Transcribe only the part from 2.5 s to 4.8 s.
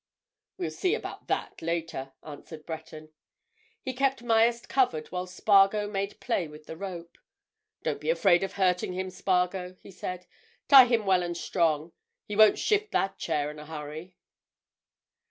Breton. He kept Myerst